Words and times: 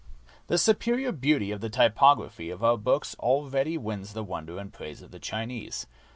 The 0.47 0.57
superior 0.57 1.11
beauty 1.11 1.51
of 1.51 1.61
the 1.61 1.69
typography 1.69 2.49
of 2.49 2.63
our 2.63 2.75
books 2.75 3.13
already 3.19 3.77
wins 3.77 4.13
the 4.13 4.23
wonder 4.23 4.57
and 4.57 4.73
praise 4.73 5.03
of 5.03 5.11
the 5.11 5.19
Chinese. 5.19 5.85